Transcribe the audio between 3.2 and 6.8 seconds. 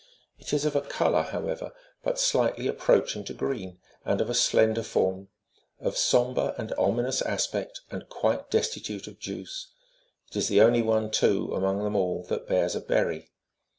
to green, and of a slender form; of sombre and